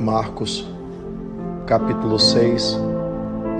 Marcos, 0.00 0.66
capítulo 1.66 2.18
6, 2.18 2.78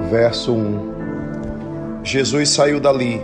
verso 0.09 0.55
1. 0.55 2.03
Jesus 2.03 2.48
saiu 2.48 2.80
dali 2.80 3.21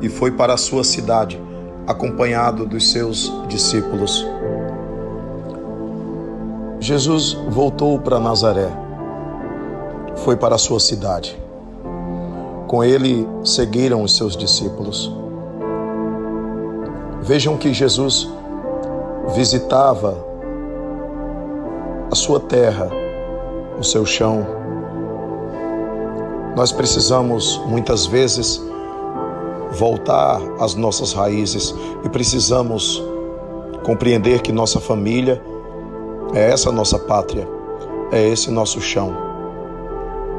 e 0.00 0.08
foi 0.08 0.30
para 0.30 0.54
a 0.54 0.56
sua 0.56 0.82
cidade, 0.82 1.38
acompanhado 1.86 2.64
dos 2.64 2.90
seus 2.90 3.30
discípulos. 3.46 4.26
Jesus 6.80 7.34
voltou 7.50 7.98
para 7.98 8.18
Nazaré, 8.18 8.70
foi 10.24 10.34
para 10.34 10.54
a 10.54 10.58
sua 10.58 10.80
cidade. 10.80 11.38
Com 12.66 12.82
ele 12.82 13.28
seguiram 13.44 14.02
os 14.02 14.16
seus 14.16 14.34
discípulos. 14.34 15.14
Vejam 17.20 17.58
que 17.58 17.74
Jesus 17.74 18.26
visitava 19.34 20.35
sua 22.16 22.40
terra, 22.40 22.90
o 23.78 23.84
seu 23.84 24.04
chão. 24.04 24.46
Nós 26.56 26.72
precisamos 26.72 27.60
muitas 27.66 28.06
vezes 28.06 28.60
voltar 29.72 30.40
às 30.58 30.74
nossas 30.74 31.12
raízes 31.12 31.74
e 32.02 32.08
precisamos 32.08 33.02
compreender 33.84 34.40
que 34.40 34.50
nossa 34.50 34.80
família 34.80 35.40
é 36.34 36.50
essa 36.50 36.72
nossa 36.72 36.98
pátria, 36.98 37.46
é 38.10 38.26
esse 38.26 38.50
nosso 38.50 38.80
chão. 38.80 39.14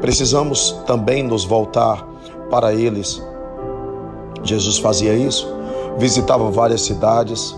Precisamos 0.00 0.72
também 0.86 1.22
nos 1.22 1.44
voltar 1.44 2.06
para 2.50 2.74
eles. 2.74 3.22
Jesus 4.42 4.78
fazia 4.78 5.14
isso, 5.14 5.48
visitava 5.96 6.50
várias 6.50 6.82
cidades, 6.82 7.56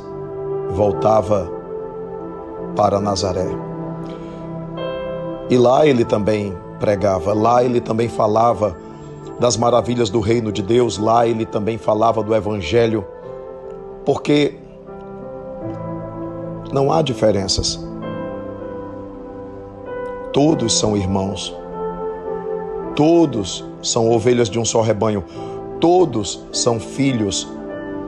voltava 0.70 1.50
para 2.76 3.00
Nazaré. 3.00 3.69
E 5.50 5.58
lá 5.58 5.84
ele 5.84 6.04
também 6.04 6.56
pregava, 6.78 7.34
lá 7.34 7.64
ele 7.64 7.80
também 7.80 8.08
falava 8.08 8.76
das 9.40 9.56
maravilhas 9.56 10.08
do 10.08 10.20
reino 10.20 10.52
de 10.52 10.62
Deus, 10.62 10.96
lá 10.96 11.26
ele 11.26 11.44
também 11.44 11.76
falava 11.76 12.22
do 12.22 12.32
evangelho, 12.32 13.04
porque 14.04 14.54
não 16.72 16.92
há 16.92 17.02
diferenças. 17.02 17.84
Todos 20.32 20.78
são 20.78 20.96
irmãos. 20.96 21.56
Todos 22.94 23.64
são 23.82 24.08
ovelhas 24.08 24.48
de 24.48 24.58
um 24.58 24.64
só 24.64 24.82
rebanho, 24.82 25.24
todos 25.80 26.44
são 26.52 26.78
filhos 26.78 27.48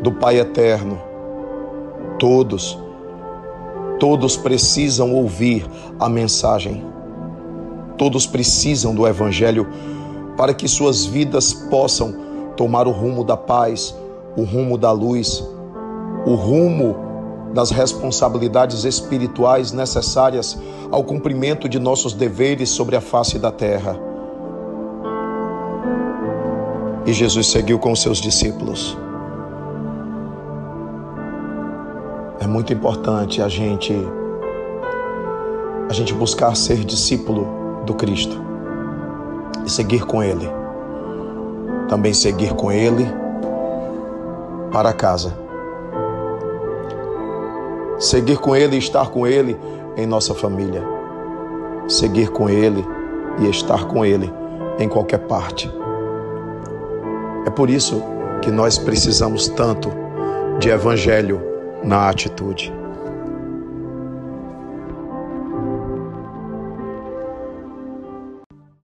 do 0.01 0.13
Pai 0.13 0.39
eterno. 0.39 1.01
Todos, 2.19 2.79
todos 3.99 4.37
precisam 4.37 5.13
ouvir 5.13 5.67
a 5.99 6.09
mensagem. 6.09 6.85
Todos 7.97 8.27
precisam 8.27 8.95
do 8.95 9.07
Evangelho 9.07 9.67
para 10.37 10.55
que 10.55 10.67
suas 10.67 11.05
vidas 11.05 11.53
possam 11.53 12.15
tomar 12.57 12.87
o 12.87 12.91
rumo 12.91 13.25
da 13.25 13.37
paz, 13.37 13.95
o 14.37 14.43
rumo 14.43 14.79
da 14.79 14.91
luz, 14.91 15.45
o 16.27 16.35
rumo 16.35 16.97
das 17.53 17.71
responsabilidades 17.71 18.85
espirituais 18.85 19.73
necessárias 19.73 20.59
ao 20.91 21.05
cumprimento 21.05 21.69
de 21.69 21.79
nossos 21.79 22.15
deveres 22.15 22.71
sobre 22.71 22.97
a 22.97 23.01
face 23.01 23.39
da 23.39 23.53
terra. 23.53 23.99
E 27.05 27.13
Jesus 27.13 27.49
seguiu 27.49 27.79
com 27.79 27.95
seus 27.95 28.19
discípulos. 28.19 28.97
É 32.41 32.47
muito 32.47 32.73
importante 32.73 33.43
a 33.43 33.49
gente 33.49 33.95
a 35.89 35.93
gente 35.93 36.15
buscar 36.15 36.55
ser 36.57 36.85
discípulo 36.85 37.62
do 37.85 37.95
Cristo 37.95 38.41
e 39.65 39.71
seguir 39.71 40.05
com 40.05 40.23
ele. 40.23 40.49
Também 41.89 42.13
seguir 42.15 42.55
com 42.55 42.73
ele 42.73 43.07
para 44.73 44.93
casa. 44.93 45.37
Seguir 47.99 48.39
com 48.39 48.57
ele 48.57 48.77
e 48.77 48.79
estar 48.79 49.11
com 49.11 49.27
ele 49.27 49.57
em 49.97 50.07
nossa 50.07 50.35
família. 50.35 50.83
Seguir 51.87 52.31
com 52.31 52.49
ele 52.49 52.85
e 53.39 53.49
estar 53.49 53.85
com 53.87 54.05
ele 54.05 54.33
em 54.79 54.89
qualquer 54.89 55.19
parte. 55.19 55.71
É 57.47 57.51
por 57.51 57.69
isso 57.69 58.03
que 58.41 58.51
nós 58.51 58.79
precisamos 58.79 59.49
tanto 59.49 59.91
de 60.59 60.71
evangelho 60.71 61.41
na 61.85 62.09
atitude. 62.09 62.73